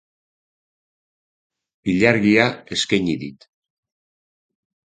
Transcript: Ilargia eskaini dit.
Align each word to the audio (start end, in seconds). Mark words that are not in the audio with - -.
Ilargia 1.95 2.49
eskaini 2.77 3.15
dit. 3.27 3.49